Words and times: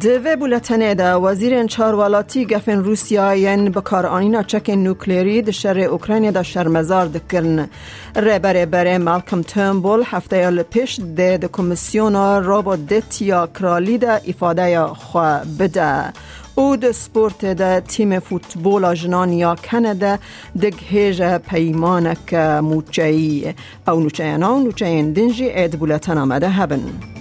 دوه 0.00 0.36
بولتنه 0.36 0.94
دا 0.94 1.20
وزیر 1.20 1.66
چاروالاتی 1.66 2.46
گفن 2.46 2.84
روسیا 2.84 3.34
ین 3.34 3.70
بکار 3.70 4.06
آنینا 4.06 4.42
چک 4.42 4.70
نوکلیری 4.70 5.42
ده 5.42 5.52
شر 5.52 5.78
اوکراین 5.78 6.30
دا 6.30 6.42
شرمزار 6.42 7.06
دکرن. 7.06 7.68
ره 8.16 8.38
بره 8.38 8.98
مالکم 8.98 9.42
ترمبول 9.42 10.02
هفته 10.06 10.36
یال 10.36 10.62
پیش 10.62 11.00
ده 11.16 11.38
ده 11.38 11.48
کمیسیون 11.48 12.14
رابو 12.44 12.76
دتیا 12.76 13.46
کرالی 13.46 13.98
ده 13.98 14.20
افاده 14.28 14.86
خواه 14.86 15.44
بده. 15.58 16.12
او 16.54 16.76
د 16.76 16.90
سپورت 16.90 17.44
د 17.44 17.80
تیم 17.80 18.18
فوتبول 18.18 18.94
جنانیا 18.94 19.54
کنده 19.54 20.18
دگ 20.62 20.74
هیج 20.90 21.22
پیمانک 21.22 22.34
موچهی 22.34 23.54
او 23.88 24.00
نوچهینا 24.00 24.54
و 24.54 24.64
نوچهین 24.64 25.12
دنجی 25.12 25.48
اید 25.48 25.78
بولتن 25.78 26.18
آمده 26.18 26.48
هبن. 26.48 27.17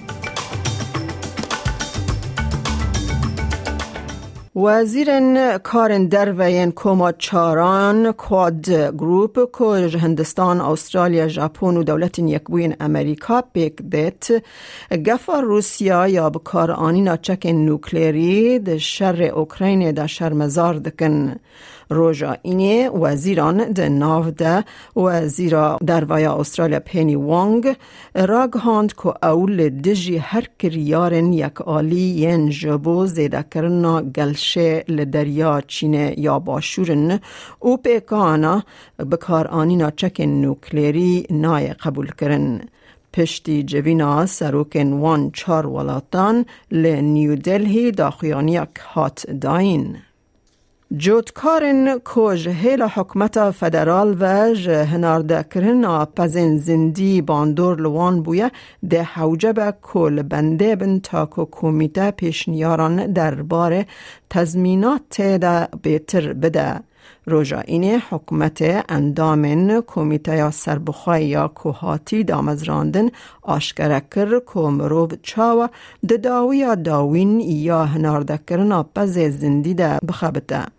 وزیر 4.58 5.08
کار 5.58 5.98
دروین 5.98 6.72
کوما 6.72 7.12
چاران 7.12 8.12
کواد 8.12 8.70
گروپ 8.70 9.58
که 9.58 9.98
هندستان، 9.98 10.62
استرالیا، 10.62 11.28
ژاپن 11.28 11.78
و 11.78 11.84
دولت 11.84 12.20
یکبوین 12.20 12.76
امریکا 12.80 13.42
پیک 13.42 13.82
دیت 13.82 14.44
گفا 15.08 15.40
روسیا 15.40 16.08
یا 16.08 16.30
بکار 16.30 16.72
آنی 16.72 17.02
ناچک 17.02 17.46
نوکلیری 17.46 18.60
ده 18.60 18.77
شر 18.77 19.22
اوکراین 19.24 19.91
ده 19.91 20.08
شرمزار 20.08 20.74
دکن. 20.74 21.36
روژا 21.90 22.36
اینی 22.42 22.88
وزیران 22.88 23.71
ده 23.71 23.90
ناو 23.90 24.32
ده 24.32 24.64
وزیرا 24.96 25.77
درویا 25.88 26.36
استرالیا 26.36 26.80
پینی 26.80 27.16
وانگ. 27.16 27.76
راگ 28.16 28.54
هاند 28.54 28.94
که 28.94 29.14
اول 29.24 29.70
دجی 29.70 30.18
هر 30.18 30.44
کریارن 30.60 31.34
یک 31.34 31.62
آلی 31.62 31.96
ین 31.99 32.49
جبو 32.49 33.05
زیده 33.05 33.46
کرنا 33.52 34.02
گلشه 34.48 34.84
لدریا 34.87 35.62
چینه 35.67 36.13
یا 36.17 36.40
باشورن 36.40 37.20
او 37.59 37.77
پیکانا 37.77 38.63
بکار 39.12 39.48
آنینا 39.48 39.91
چک 39.91 40.21
نوکلیری 40.21 41.27
نای 41.29 41.73
قبول 41.73 42.12
کرن 42.20 42.62
پشتی 43.13 43.63
جوینا 43.63 44.25
سروکن 44.25 44.93
وان 44.93 45.31
چار 45.31 45.68
ولاتان 45.68 46.45
ل 46.71 46.87
نیو 46.87 47.35
دلهی 47.35 47.91
داخیانیک 47.91 48.79
هات 48.93 49.31
داین. 49.41 50.07
جوتکارن 50.96 51.99
کج 52.05 52.48
هیل 52.49 52.84
حکمت 52.84 53.52
فدرال 53.52 54.18
و 54.20 54.26
هنارده 54.85 55.46
کرن 55.54 56.05
پزین 56.05 56.57
زندی 56.57 57.21
باندور 57.21 57.82
لوان 57.82 58.21
بویه 58.21 58.52
ده 58.90 59.04
حوجب 59.04 59.76
کل 59.82 60.21
بنده 60.21 60.76
بن 60.76 60.99
تا 60.99 61.26
که 61.26 61.48
کمیته 61.52 62.12
پیشنیاران 62.12 63.13
درباره 63.13 63.85
تزمینات 64.30 65.22
ده 65.22 65.68
بیتر 65.84 66.34
بده. 66.34 66.80
روژا 67.25 67.59
اینه 67.59 68.02
حکومت 68.09 68.85
اندامن 68.90 69.81
کمیته 69.88 70.52
سربخواه 70.52 71.22
یا 71.22 71.47
کوهاتی 71.47 72.24
دامزراندن 72.24 73.09
آشکره 73.41 74.02
کر 74.16 74.40
که 74.53 74.59
مروب 74.59 75.13
چاوه 75.22 75.68
ده 76.08 76.18
داوی 76.18 76.75
داوین 76.75 77.40
یا 77.40 77.85
هنارده 77.85 78.40
کرن 78.47 78.84
پز 78.96 79.19
زندی 79.19 79.74
ده 79.74 79.97
بخبته. 80.08 80.77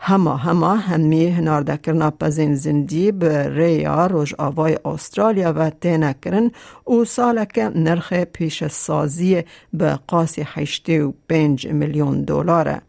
هما 0.00 0.36
هما 0.36 0.76
همی 0.76 1.26
هنارده 1.26 1.76
کرنا 1.76 2.10
پزین 2.10 2.54
زندی 2.54 3.12
به 3.12 3.48
ریا 3.48 4.06
روش 4.06 4.34
آوای 4.38 4.78
استرالیا 4.84 5.52
و 5.52 5.70
تینه 5.70 6.14
کرن 6.24 6.50
او 6.84 7.04
سالک 7.04 7.58
نرخ 7.74 8.12
پیش 8.12 8.66
سازی 8.66 9.42
به 9.72 9.98
قاسی 10.06 10.42
هشتی 10.46 10.98
و 10.98 11.12
پنج 11.28 11.66
میلیون 11.66 12.22
دلاره. 12.24 12.82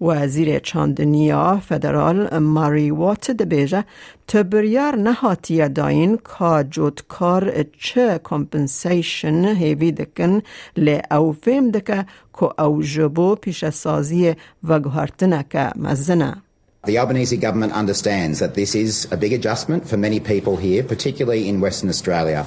وزیر 0.00 0.58
چاندنیا 0.58 1.56
فدرال 1.68 2.38
ماری 2.38 2.90
وات 2.90 3.30
دبیجه 3.30 3.84
تبریار 4.28 4.96
نهاتی 4.96 5.68
داین 5.68 6.16
که 6.16 6.64
جودکار 6.70 7.64
چه 7.78 8.20
کمپنسیشن 8.24 9.44
هیوی 9.44 9.92
دکن 9.92 10.42
لی 10.76 11.00
او 11.10 11.32
فیم 11.32 11.70
دکه 11.70 12.06
که 12.40 12.62
او 12.62 12.82
جبو 12.82 13.34
پیش 13.34 13.68
سازی 13.68 14.34
و 14.64 14.80
گوهرتنه 14.80 15.44
که 15.50 15.70
مزنه. 15.76 16.36
The 16.86 16.98
Albanese 16.98 17.38
government 17.38 17.72
understands 17.72 18.40
that 18.40 18.54
this 18.54 18.74
is 18.74 19.08
a 19.10 19.16
big 19.16 19.32
adjustment 19.32 19.88
for 19.88 19.96
many 19.96 20.20
people 20.20 20.56
here, 20.56 20.82
particularly 20.82 21.48
in 21.48 21.62
Western 21.62 21.88
Australia. 21.88 22.46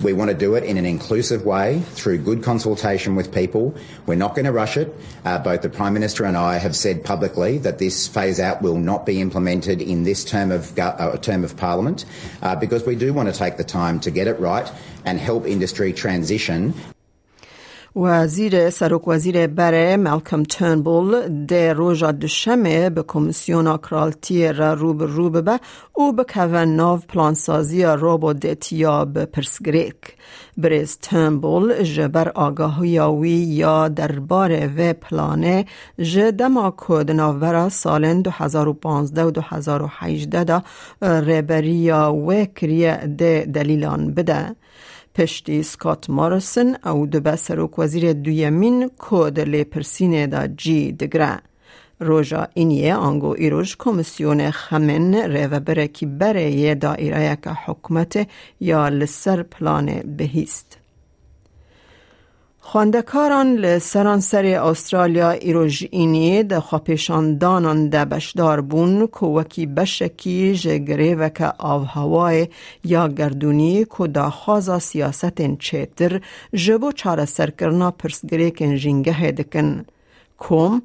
We 0.00 0.12
want 0.12 0.30
to 0.30 0.36
do 0.36 0.54
it 0.54 0.62
in 0.62 0.76
an 0.76 0.86
inclusive 0.86 1.44
way 1.44 1.80
through 1.80 2.18
good 2.18 2.42
consultation 2.42 3.16
with 3.16 3.32
people. 3.32 3.74
We're 4.06 4.14
not 4.14 4.36
going 4.36 4.44
to 4.44 4.52
rush 4.52 4.76
it. 4.76 4.94
Uh, 5.24 5.38
both 5.38 5.62
the 5.62 5.68
Prime 5.68 5.92
Minister 5.92 6.24
and 6.24 6.36
I 6.36 6.58
have 6.58 6.76
said 6.76 7.04
publicly 7.04 7.58
that 7.58 7.78
this 7.78 8.06
phase 8.06 8.38
out 8.38 8.62
will 8.62 8.78
not 8.78 9.06
be 9.06 9.20
implemented 9.20 9.82
in 9.82 10.04
this 10.04 10.24
term 10.24 10.52
of, 10.52 10.78
uh, 10.78 11.16
term 11.18 11.42
of 11.42 11.56
Parliament 11.56 12.04
uh, 12.42 12.54
because 12.54 12.86
we 12.86 12.94
do 12.94 13.12
want 13.12 13.28
to 13.28 13.36
take 13.36 13.56
the 13.56 13.64
time 13.64 13.98
to 14.00 14.10
get 14.12 14.28
it 14.28 14.38
right 14.38 14.70
and 15.04 15.18
help 15.18 15.46
industry 15.46 15.92
transition 15.92 16.74
وزیر 17.98 18.70
سرک 18.70 19.08
وزیر 19.08 19.46
بره 19.46 19.96
ملکم 19.96 20.42
ترنبول 20.42 21.28
ده 21.46 21.72
روژا 21.72 22.12
دشمه 22.12 22.90
به 22.90 23.02
کمیسیون 23.02 23.76
کرالتی 23.76 24.52
را 24.52 24.72
روب 24.72 25.02
روب 25.02 25.40
به 25.40 25.60
او 25.92 26.12
به 26.12 26.24
که 26.24 26.40
ناو 26.40 26.98
پلانسازی 27.08 27.84
روبو 27.84 28.32
دتیا 28.32 29.04
به 29.04 29.24
پرسگریک. 29.24 29.96
بریز 30.56 30.98
ترنبول 31.02 31.82
جبر 31.82 32.28
آگاهی 32.28 32.88
یاوی 32.88 33.30
یا 33.30 33.88
دربار 33.88 34.70
و 34.76 34.92
پلانه 34.92 35.64
جدما 35.98 36.70
کود 36.70 37.10
ناوبرا 37.10 37.68
سالن 37.68 38.22
2015 38.22 39.24
و 39.24 39.30
2018 39.30 40.44
دا 40.44 40.62
ریبریا 41.02 42.14
و 42.14 42.44
کریه 42.44 42.96
ده 42.96 43.44
دلیلان 43.54 44.14
بده. 44.14 44.56
پشتی 45.18 45.62
سکات 45.62 46.10
مارسن 46.10 46.76
او 46.84 47.06
دو 47.06 47.36
سروک 47.36 47.78
وزیر 47.78 48.12
دویمین 48.12 48.88
کود 48.88 49.40
لی 49.40 49.64
پرسینه 49.64 50.26
دا 50.26 50.46
جی 50.46 50.92
دگره. 50.92 51.38
روژا 52.00 52.48
اینیه 52.54 52.94
آنگو 52.94 53.34
ایروش 53.38 53.76
کمیسیون 53.78 54.50
خمن 54.50 55.10
بره 55.66 55.88
کی 55.88 56.06
بره 56.06 56.50
یه 56.50 56.74
دائره 56.74 57.38
که 57.44 57.50
حکمت 57.50 58.28
یا 58.60 58.88
لسر 58.88 59.42
پلان 59.42 60.16
بهیست. 60.16 60.78
خواندکاران 62.70 63.56
لسرانسر 63.56 64.44
استرالیا 64.44 65.30
ایروژ 65.30 65.84
اینی 65.90 66.42
ده 66.42 66.60
خواپیشان 66.60 67.38
دانان 67.38 67.88
ده 67.88 68.04
بشدار 68.04 68.60
بون 68.60 69.06
که 69.06 69.26
وکی 69.26 69.66
بشکی 69.66 70.54
جگره 70.54 71.14
و 71.14 71.28
که 71.28 71.52
آو 71.58 71.84
هوای 71.84 72.48
یا 72.84 73.08
گردونی 73.08 73.84
که 73.84 74.06
دا 74.06 74.30
خوازا 74.30 74.78
سیاست 74.78 75.58
چیتر 75.58 76.20
جبو 76.54 76.92
چاره 76.92 77.24
سرکرنا 77.24 77.90
پرسگره 77.90 78.50
کن 78.50 78.76
جنگه 78.76 79.30
دکن. 79.32 79.84
کم 80.38 80.82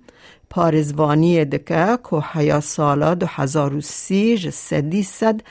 پارزوانی 0.50 1.46
دکه 1.46 1.98
که 2.10 2.16
حیا 2.16 2.60
سالا 2.60 3.14
دو 3.14 3.26
هزار 3.30 3.76
و 3.76 3.82
سی 3.82 4.38
جسدی 4.38 5.04
صد 5.04 5.42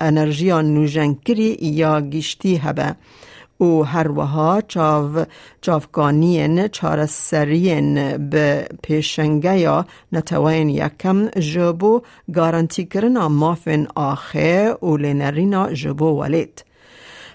انرژیان 0.00 0.74
نوجنکری 0.74 1.56
یا 1.60 2.00
گشتی 2.00 2.56
هبه. 2.56 2.96
او 3.58 3.84
هر 3.84 4.10
وها 4.10 4.60
چاو 4.68 5.24
چافگانین 5.60 6.68
چار 6.68 7.06
سرین 7.06 8.16
به 8.30 8.68
پیشنگه 8.82 9.58
یا 9.58 9.86
نتوین 10.12 10.68
یکم 10.68 11.28
جبو 11.28 12.02
گارانتی 12.34 12.84
کرنا 12.84 13.28
مافن 13.28 13.86
آخه 13.94 14.76
او 14.80 14.96
لینرینا 14.96 15.72
جبو 15.72 16.06
ولید. 16.20 16.64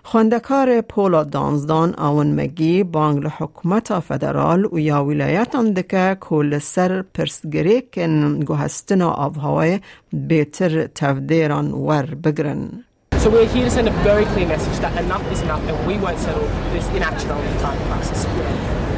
خواندکار 0.03 0.81
پولا 0.81 1.23
دانزدان 1.23 1.95
آون 1.95 2.31
مگی 2.31 2.83
بانگ 2.83 3.25
حکومت 3.25 3.99
فدرال 3.99 4.65
و 4.65 4.79
یا 4.79 5.05
ولایتان 5.05 5.73
دکه 5.73 6.17
کل 6.19 6.59
سر 6.59 7.01
پرسگری 7.01 7.81
کن 7.93 8.39
گوهستنا 8.39 9.09
آوهای 9.09 9.79
بیتر 10.13 10.87
تفدیران 10.87 11.71
ور 11.71 12.05
بگرن. 12.05 12.83
So 13.21 13.29
we're 13.29 13.47
here 13.47 13.65
to 13.65 13.69
send 13.69 13.87
a 13.87 13.91
very 14.01 14.25
clear 14.25 14.47
message 14.47 14.79
that 14.79 14.99
enough 14.99 15.21
is 15.31 15.41
enough 15.41 15.61
and 15.67 15.77
we 15.85 15.95
won't 15.99 16.17
settle 16.17 16.41
this 16.73 16.87
inaction 16.87 17.29
on 17.29 17.45
the 17.45 17.59
climate 17.59 17.85
crisis. 17.85 18.25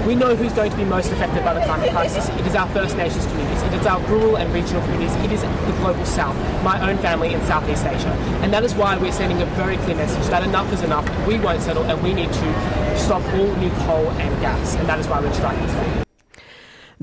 We 0.07 0.15
know 0.15 0.33
who's 0.33 0.53
going 0.53 0.71
to 0.71 0.77
be 0.77 0.85
most 0.85 1.11
affected 1.11 1.43
by 1.43 1.53
the 1.53 1.59
climate 1.65 1.91
crisis. 1.91 2.29
It 2.29 2.47
is 2.47 2.55
our 2.55 2.69
First 2.69 2.95
Nations 2.95 3.25
communities, 3.25 3.61
it 3.63 3.73
is 3.73 3.85
our 3.85 3.99
rural 4.07 4.37
and 4.37 4.53
regional 4.53 4.81
communities, 4.83 5.13
it 5.25 5.31
is 5.33 5.41
the 5.41 5.75
global 5.81 6.05
south, 6.05 6.37
my 6.63 6.89
own 6.89 6.97
family 6.99 7.33
in 7.33 7.41
Southeast 7.41 7.85
Asia. 7.85 8.11
And 8.41 8.53
that 8.53 8.63
is 8.63 8.73
why 8.75 8.97
we're 8.97 9.11
sending 9.11 9.41
a 9.41 9.45
very 9.57 9.75
clear 9.75 9.97
message 9.97 10.25
that 10.29 10.41
enough 10.43 10.71
is 10.71 10.83
enough, 10.83 11.05
we 11.27 11.37
won't 11.37 11.61
settle, 11.61 11.83
and 11.83 12.01
we 12.01 12.13
need 12.13 12.31
to 12.31 12.97
stop 12.97 13.23
all 13.33 13.53
new 13.57 13.71
coal 13.85 14.09
and 14.11 14.39
gas. 14.39 14.77
And 14.77 14.87
that 14.87 14.99
is 14.99 15.07
why 15.09 15.19
we're 15.19 15.33
striking 15.33 15.67
today. 15.67 16.02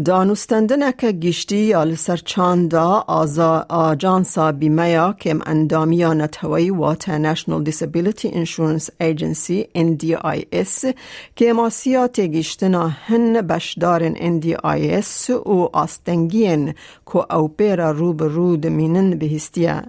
دانوستندنک 0.05 1.05
گشتی 1.05 1.57
یا 1.57 1.85
لسر 1.85 2.17
چاندا 2.17 3.05
آزا 3.07 3.67
آجانسا 3.69 4.53
بیمیا 4.53 5.13
کم 5.13 5.41
اندامیا 5.47 6.15
نتوی 6.15 6.71
واتا 6.71 7.19
نشنل 7.19 7.65
دیسابیلیتی 7.65 8.31
انشورنس 8.33 8.91
ایجنسی 9.01 9.69
NDIS 9.77 10.95
که 11.37 11.53
ماسیات 11.53 12.21
گشتنا 12.21 12.89
هن 12.89 13.41
بشدارن 13.41 14.15
NDIS 14.15 15.31
و 15.31 15.69
آستنگین 15.73 16.75
که 17.13 17.35
او 17.35 17.49
پیرا 17.49 17.91
رو 17.91 18.13
به 18.13 18.29
رو 18.29 18.57
دمینن 18.57 19.11
بهستیه. 19.11 19.83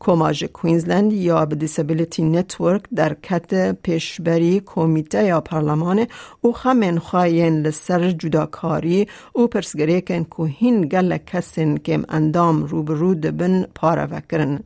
کماج 0.00 0.44
کوینزلند 0.44 1.12
یا 1.12 1.46
به 1.46 1.54
دیسابیلیتی 1.54 2.22
نتورک 2.22 2.82
در 2.96 3.14
کت 3.14 3.72
پیشبری 3.82 4.62
کمیته 4.66 5.24
یا 5.24 5.40
پارلمان 5.40 6.06
او 6.40 6.52
خمین 6.52 6.98
خواهین 6.98 7.62
لسر 7.62 8.10
جداکاری 8.10 9.08
او 9.32 9.46
پرسگری 9.46 10.00
کن 10.02 10.24
که 10.24 10.42
هین 10.42 10.88
گل 10.88 11.16
کسین 11.16 11.78
کم 11.78 12.04
اندام 12.08 12.64
روبرو 12.64 13.14
دبن 13.14 13.66
پارا 13.74 14.06
وکرن. 14.10 14.60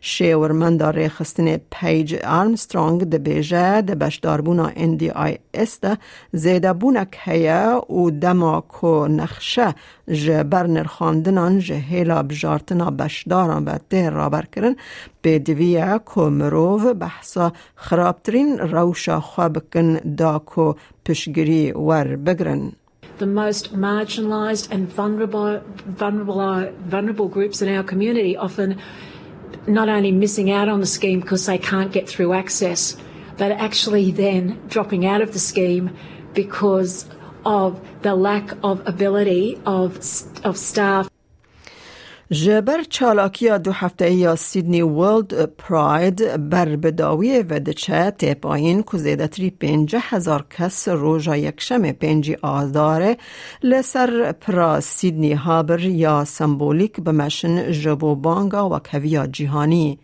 شیورمند 0.00 0.82
ریخستن 0.82 1.56
پیج 1.70 2.14
آرمسترانگ 2.14 3.04
ده 3.04 3.18
بیجه 3.18 3.80
ده 3.80 3.94
بشداربونا 3.94 4.70
اندی 4.76 5.10
آی 5.10 5.38
اس 5.54 5.80
ده 5.80 5.98
زیده 6.32 6.72
بونک 6.72 7.16
هیا 7.20 7.92
و 7.92 8.10
دما 8.10 8.60
کو 8.60 9.06
نخشه 9.06 9.74
جه 10.08 10.42
برنر 10.42 10.84
خاندنان 10.84 11.58
جه 11.58 11.74
هیلا 11.74 12.22
بجارتنا 12.22 12.90
بشداران 12.90 13.64
و 13.64 13.78
ده 13.90 14.10
رابر 14.10 14.44
کرن 14.52 14.76
به 15.22 15.38
دویه 15.38 16.00
کو 16.04 16.30
مروو 16.30 16.94
بحثا 16.94 17.52
خرابترین 17.74 18.58
روشا 18.58 19.20
خواب 19.20 19.58
کن 19.72 19.94
دا 19.94 20.38
کو 20.38 20.74
پشگری 21.04 21.72
ور 21.72 22.16
بگرن. 22.16 22.72
the 23.20 23.26
most 23.26 23.64
marginalised 23.74 24.66
and 24.72 24.88
vulnerable, 24.88 25.62
vulnerable, 25.86 26.72
vulnerable 26.86 27.28
groups 27.28 27.60
in 27.60 27.68
our 27.76 27.82
community 27.82 28.34
often 28.36 28.80
not 29.70 29.88
only 29.88 30.12
missing 30.12 30.50
out 30.50 30.68
on 30.68 30.80
the 30.80 30.86
scheme 30.86 31.20
because 31.20 31.46
they 31.46 31.58
can't 31.58 31.92
get 31.92 32.08
through 32.08 32.32
access, 32.32 32.96
but 33.36 33.52
actually 33.52 34.10
then 34.10 34.60
dropping 34.68 35.06
out 35.06 35.20
of 35.20 35.32
the 35.32 35.38
scheme 35.38 35.96
because 36.34 37.06
of 37.44 37.80
the 38.02 38.14
lack 38.14 38.52
of 38.62 38.86
ability 38.86 39.60
of, 39.66 39.96
of 40.44 40.56
staff 40.56 41.09
جبر 42.32 42.82
چالاکی 42.82 43.58
دو 43.58 43.72
هفته 43.72 44.10
یا 44.12 44.36
سیدنی 44.36 44.82
ورلد 44.82 45.44
پراید 45.44 46.36
بر 46.50 46.76
بداوی 46.76 47.44
و 47.50 47.60
دچه 47.60 48.10
تیپاین 48.10 48.82
که 48.82 48.98
زیده 48.98 49.26
تری 49.26 49.50
پینجه 49.50 49.98
هزار 50.02 50.46
کس 50.50 50.88
روژا 50.88 51.36
یکشم 51.36 51.92
پینجی 51.92 52.36
آزاره 52.42 53.16
لسر 53.62 54.32
پرا 54.32 54.80
سیدنی 54.80 55.32
هابر 55.32 55.80
یا 55.80 56.24
سمبولیک 56.24 57.00
بمشن 57.00 57.72
جبو 57.72 58.14
بانگا 58.14 58.70
و 58.70 58.78
کویا 58.78 59.26
جیهانی. 59.26 59.98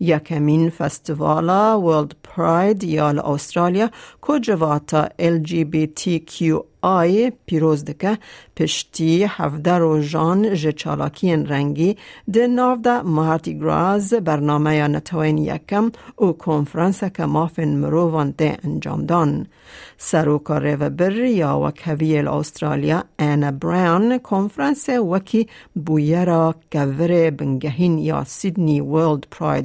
یکمین 0.00 0.70
فستیوالا 0.70 1.80
ورلد 1.80 2.12
پراید 2.22 2.84
یا 2.84 3.08
استرالیا 3.08 3.90
که 4.26 4.38
جواتا 4.38 5.08
LGBTQ 5.18 6.62
آی 6.82 7.32
پیروز 7.46 7.84
دکه 7.84 8.18
پشتی 8.56 9.24
هفده 9.24 9.72
روژان 9.72 10.54
ج 10.54 10.68
چالاکین 10.68 11.46
رنگی 11.46 11.96
ده 12.32 12.46
ناو 12.46 12.78
ده 12.82 13.02
مارتی 13.02 13.58
گراز 13.58 14.14
برنامه 14.14 14.76
یا 14.76 14.86
نتوین 14.86 15.38
یکم 15.38 15.90
او 16.16 16.32
کنفرانس 16.32 17.04
که 17.04 17.24
مافن 17.24 17.68
مرووان 17.68 18.34
ده 18.38 18.56
انجام 18.64 19.06
دان. 19.06 19.46
سروکا 19.98 20.58
ریو 20.58 20.90
بر 20.90 21.12
یا 21.12 21.58
وکوی 21.58 22.18
استرالیا 22.18 23.04
انا 23.18 23.50
براون 23.50 24.18
کنفرانس 24.18 24.88
وکی 24.88 25.46
بویرا 25.86 26.54
کور 26.72 27.30
بنگهین 27.30 27.98
یا 27.98 28.24
سیدنی 28.24 28.80
ورلد 28.80 29.26
پراید 29.30 29.55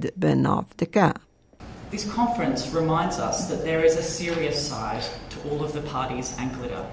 This 1.92 2.10
conference 2.10 2.70
reminds 2.70 3.20
us 3.20 3.50
that 3.50 3.64
there 3.66 3.84
is 3.84 3.98
a 3.98 4.04
serious 4.04 4.66
side 4.66 5.04
to 5.32 5.50
all 5.50 5.64
of 5.64 5.74
the 5.74 5.82
parties 5.82 6.36
and 6.40 6.54
glitter. 6.56 6.86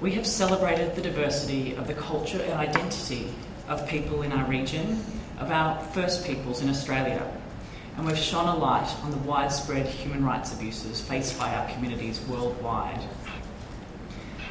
We 0.00 0.12
have 0.12 0.26
celebrated 0.26 0.94
the 0.94 1.02
diversity 1.02 1.74
of 1.74 1.88
the 1.88 1.94
culture 1.94 2.40
and 2.40 2.52
identity 2.52 3.34
of 3.66 3.86
people 3.88 4.22
in 4.22 4.30
our 4.32 4.48
region, 4.48 5.04
of 5.40 5.50
our 5.50 5.80
First 5.86 6.24
Peoples 6.24 6.62
in 6.62 6.68
Australia, 6.68 7.26
and 7.96 8.06
we've 8.06 8.16
shone 8.16 8.46
a 8.46 8.56
light 8.56 8.88
on 9.02 9.10
the 9.10 9.16
widespread 9.18 9.86
human 9.86 10.24
rights 10.24 10.54
abuses 10.54 11.00
faced 11.00 11.36
by 11.36 11.52
our 11.52 11.68
communities 11.70 12.20
worldwide. 12.28 13.00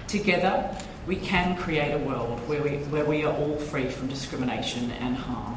Together, 0.09 0.69
we 1.05 1.15
can 1.15 1.55
create 1.55 1.93
a 1.93 1.99
world 1.99 2.39
where 2.49 2.61
we, 2.61 2.77
where 2.89 3.05
we 3.05 3.23
are 3.23 3.33
all 3.33 3.57
free 3.57 3.89
from 3.89 4.07
discrimination 4.07 4.91
and 4.91 5.15
harm. 5.15 5.56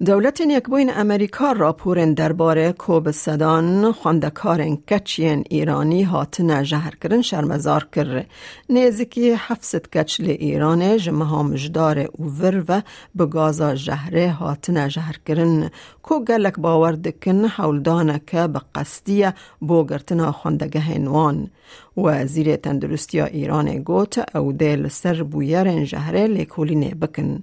دولت 0.00 0.40
یکبوین 0.40 0.90
امریکا 0.90 1.52
راپور 1.52 2.04
درباره 2.04 2.72
کوب 2.72 3.10
صدان 3.10 3.92
خواندکار 3.92 4.76
کچین 4.76 5.44
ایرانی 5.50 6.02
هاتن 6.02 6.62
جهر 6.62 6.94
کرن 6.94 7.22
شرمزار 7.22 7.88
کر 7.92 8.24
نیزکی 8.68 9.32
حفظت 9.32 9.96
کچ 9.96 10.20
لی 10.20 10.32
ایران 10.32 10.96
جمعه 10.96 11.42
مجدار 11.42 11.98
او 11.98 12.26
ور 12.40 12.64
و 12.68 12.82
بگازا 13.18 13.74
جهره 13.74 14.30
هاتن 14.30 14.88
جهر 14.88 15.16
کرن 15.26 15.70
کو 16.02 16.24
گلک 16.24 16.58
باور 16.58 16.92
دکن 16.92 17.44
حولدانه 17.44 18.20
که 18.26 18.46
بقصدیه 18.46 19.34
بوگرتنا 19.60 20.32
خواندگه 20.32 20.98
نوان. 20.98 21.50
وزیر 21.96 22.56
تندرستی 22.56 23.20
ایران 23.20 23.82
گوت 23.82 24.36
او 24.36 24.52
دل 24.52 24.88
سر 24.88 25.22
بویر 25.22 25.84
جهره 25.84 26.26
لیکولینه 26.26 26.94
بکن. 26.94 27.42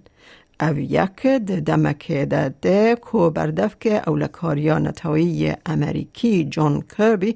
او 0.61 0.79
یک 0.79 1.21
دمک 1.65 2.11
ده 2.61 2.95
کو 2.95 3.29
بردف 3.29 3.75
که 3.79 4.09
اولکاریا 4.09 4.79
نتایی 4.79 5.53
امریکی 5.65 6.45
جون 6.45 6.83
کربی 6.97 7.35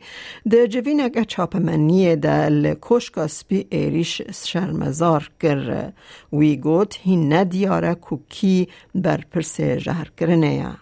ده 0.50 0.68
جوینک 0.68 1.24
چاپمنی 1.28 2.16
ده 2.16 2.50
لکوشکا 2.50 3.28
سپی 3.28 3.68
ایریش 3.70 4.22
شرمزار 4.22 5.32
کر 5.40 5.92
وی 6.34 6.58
گوت 6.58 6.98
هی 7.02 7.16
ندیاره 7.16 7.96
کوکی 7.96 8.68
بر 8.96 9.22
پرس 9.32 9.62
جهر 9.62 10.12
کرنه 10.18 10.76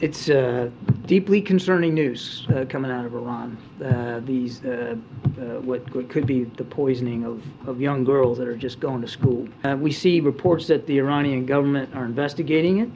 It's 0.00 0.28
uh, 0.28 0.70
deeply 1.06 1.42
concerning 1.42 1.94
news 1.94 2.46
uh, 2.48 2.64
coming 2.68 2.90
out 2.90 3.04
of 3.04 3.14
Iran. 3.14 3.58
Uh, 3.82 4.20
these, 4.24 4.64
uh, 4.64 4.96
uh, 5.38 5.40
what, 5.60 5.94
what, 5.94 6.08
could 6.08 6.26
be 6.26 6.44
the 6.44 6.64
poisoning 6.64 7.24
of, 7.24 7.42
of 7.68 7.80
young 7.80 8.04
girls 8.04 8.38
that 8.38 8.48
are 8.48 8.56
just 8.56 8.80
going 8.80 9.02
to 9.02 9.08
school. 9.08 9.46
Uh, 9.64 9.76
we 9.78 9.92
see 9.92 10.20
reports 10.20 10.66
that 10.68 10.86
the 10.86 10.98
Iranian 10.98 11.44
government 11.44 11.94
are 11.94 12.04
investigating 12.04 12.78
it. 12.78 12.88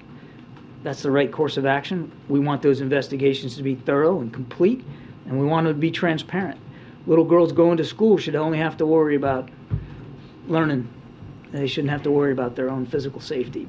That's 0.82 1.02
the 1.02 1.10
right 1.10 1.30
course 1.30 1.56
of 1.56 1.66
action. 1.66 2.10
We 2.28 2.38
want 2.38 2.62
those 2.62 2.80
investigations 2.80 3.56
to 3.56 3.62
be 3.62 3.74
thorough 3.74 4.20
and 4.20 4.32
complete, 4.32 4.84
and 5.26 5.38
we 5.38 5.44
want 5.44 5.66
them 5.66 5.74
to 5.74 5.80
be 5.80 5.90
transparent. 5.90 6.58
Little 7.06 7.24
girls 7.24 7.52
going 7.52 7.76
to 7.78 7.84
school 7.84 8.16
should 8.16 8.36
only 8.36 8.58
have 8.58 8.76
to 8.78 8.86
worry 8.86 9.16
about 9.16 9.50
learning. 10.46 10.88
They 11.52 11.66
shouldn't 11.66 11.90
have 11.90 12.02
to 12.02 12.10
worry 12.10 12.32
about 12.32 12.54
their 12.54 12.70
own 12.70 12.86
physical 12.86 13.20
safety. 13.20 13.68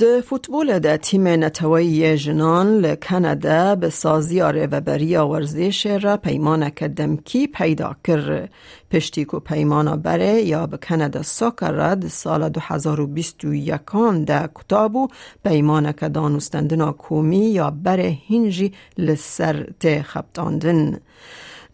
د 0.00 0.20
فوتبول 0.28 0.70
د 0.78 0.96
تیم 1.06 1.26
نتوی 1.28 2.16
جنان 2.16 2.68
لکانادا 2.84 3.74
به 3.74 3.88
سازی 3.90 4.40
و 4.40 4.80
بریا 4.80 5.28
ورزش 5.28 5.86
را 5.86 6.16
پیمان 6.16 6.68
دمکی 6.68 7.46
پیدا 7.46 7.96
کر. 8.04 8.48
پشتی 8.90 9.24
کو 9.24 9.40
پیمانا 9.40 9.96
بره 9.96 10.42
یا 10.42 10.66
به 10.66 10.76
کانادا 10.76 11.22
ساکر 11.22 11.70
را 11.70 12.08
سال 12.08 12.48
2021 12.48 13.80
ده 14.26 14.48
کتابو 14.54 15.08
پیمان 15.44 15.92
که 15.92 16.08
دانستندنا 16.08 16.92
کومی 16.92 17.46
یا 17.50 17.70
بره 17.70 18.18
هنجی 18.30 18.72
لسر 18.98 19.66
ته 19.80 20.02
خبتاندن. 20.02 21.00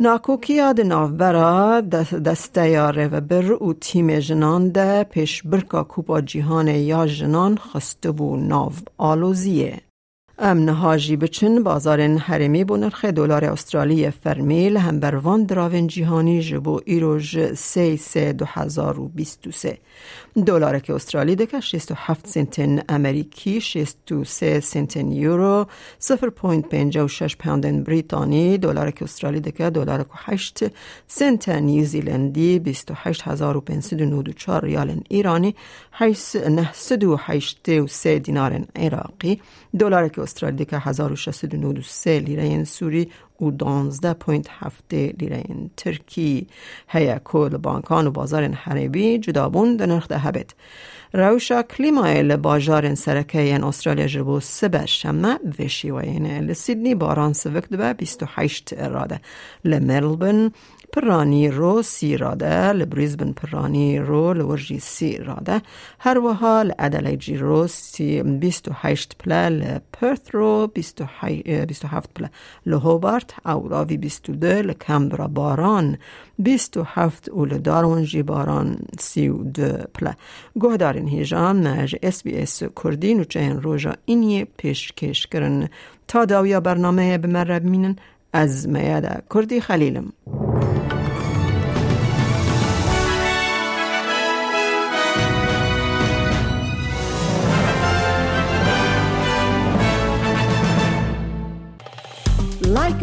ناکوکیا 0.04 0.72
د 0.76 0.86
ناوبرا 0.90 1.80
دسته 2.26 2.62
یا 2.68 2.90
بر 3.30 3.52
او 3.52 3.72
تیم 3.72 4.08
جنان 4.28 4.68
ده 4.72 5.04
پیش 5.04 5.42
برکا 5.42 5.82
کوپا 5.82 6.20
جیهان 6.20 6.68
یا 6.68 7.06
جنان 7.06 7.56
خسته 7.56 8.12
بو 8.12 8.36
ناو 8.36 8.72
آلوزیه. 8.98 9.89
امن 10.42 10.68
هاجی 10.68 11.16
بچن 11.16 11.62
بازار 11.62 12.00
حرمی 12.00 12.64
بو 12.64 12.76
نرخ 12.76 13.04
دلار 13.04 13.44
استرالی 13.44 14.10
فرمیل 14.10 14.76
هم 14.76 15.00
بر 15.00 15.14
وان 15.14 15.44
دراون 15.44 15.86
جیهانی 15.86 16.42
جبو 16.42 16.80
ایروژ 16.84 17.52
سی 17.52 17.96
سی 17.96 18.32
دو 18.32 18.44
هزار 18.48 19.00
و 19.00 19.08
بیست 19.08 19.46
و 19.46 19.50
سه. 19.50 19.78
دلار 20.46 20.78
که 20.78 20.94
استرالی 20.94 21.36
دکه 21.36 21.60
67 21.60 22.26
سنتن 22.26 22.82
امریکی 22.88 23.60
63 23.60 24.60
سنتن 24.60 25.12
یورو 25.12 25.66
0.56 26.00 27.36
پوند 27.36 27.84
بریتانی. 27.84 28.58
دلار 28.58 28.90
که 28.90 29.04
استرالی 29.04 29.40
دکه 29.40 29.70
دلار 29.70 30.02
که 30.02 30.10
8 30.14 30.64
سنتن 31.06 31.62
نیوزیلندی 31.62 32.58
28594 32.58 34.64
ریال 34.64 35.00
ایرانی 35.08 35.54
983 36.00 38.18
دینار 38.18 38.64
عراقی. 38.76 39.40
دلار 39.78 40.08
که 40.08 40.20
استرالی 40.30 40.64
که 40.64 40.78
1693 40.78 42.18
لیره 42.18 42.64
سوری 42.64 43.08
و 43.40 43.50
12.7 43.50 44.92
لیره 44.92 45.44
ترکی. 45.76 46.46
هیا 46.88 47.18
کل 47.18 47.48
بانکان 47.48 48.06
و 48.06 48.10
بازار 48.10 48.48
حربی 48.48 49.18
جدابون 49.18 49.76
در 49.76 49.86
نرخ 49.86 50.06
هبت 50.12 50.54
روشا 51.12 51.62
کلیمای 51.62 52.36
باجار 52.36 52.94
سرکه 52.94 53.40
این 53.40 53.64
استرالیا 53.64 54.06
جربو 54.06 54.40
سبه 54.40 54.86
شمه 54.86 55.38
وشی 55.58 55.90
و 55.90 55.94
این 55.94 56.26
لسیدنی 56.26 56.94
باران 56.94 57.32
سوک 57.32 57.68
دبه 57.68 57.92
28 57.92 58.74
اراده. 58.76 59.20
لملبن 59.64 60.50
پرانی 60.92 61.48
رو 61.48 61.82
سی 61.82 62.16
راده 62.16 62.72
لبریزبن 62.72 63.32
پرانی 63.32 63.98
رو 63.98 64.34
لورجی 64.34 64.78
سی 64.78 65.16
راده. 65.16 65.62
هر 65.98 66.18
وها 66.18 66.62
لعدلیجی 66.62 67.36
رو 67.36 67.66
سی 67.66 68.22
بیست 68.22 68.68
و 68.68 68.70
هشت 68.74 69.16
پله 69.18 69.48
لپرث 69.48 70.20
رو 70.32 70.66
بیست 70.74 71.00
و 71.00 71.04
هفت 71.86 72.14
پله 72.14 72.30
لهوبارت 72.66 73.46
او 73.46 73.68
راوی 73.68 73.96
بیست 73.96 74.30
و 74.30 74.32
ده 74.32 74.62
لکمبرا 74.62 75.28
باران 75.28 75.98
بیست 76.38 76.76
و 76.76 76.82
هفت 76.86 77.28
و 77.28 77.44
لدارونجی 77.44 78.22
باران 78.22 78.78
سی 78.98 79.28
و 79.28 79.44
ده 79.44 79.86
پله. 79.94 80.16
گوه 80.60 80.76
دارین 80.76 81.08
هیجان 81.08 81.66
نج 81.66 81.96
اس 82.02 82.22
بی 82.22 82.38
اس 82.38 82.62
کردین 82.84 83.20
و 83.20 83.24
چهن 83.24 83.60
روژا 83.60 83.92
اینی 84.04 84.44
پیشکش 84.44 85.26
کرن 85.26 85.68
تا 86.08 86.24
داویا 86.24 86.60
برنامه 86.60 87.18
بمرب 87.18 87.64
مینن 87.64 87.96
از 88.32 88.68
میاده 88.68 89.22
کردی 89.34 89.60
خلیلم. 89.60 90.12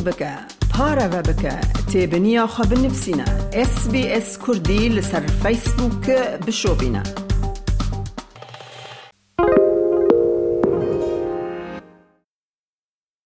بکە. 0.08 0.34
پارەوە 0.74 1.22
بکە. 1.30 1.56
تێبنییا 1.92 2.46
خە 2.54 2.64
بنفسینە. 2.72 3.28
SسBS 3.72 4.30
کوردی 4.44 4.84
لەسەر 4.96 5.24
فیسبووکە 5.42 6.20
بشۆبینە. 6.46 7.27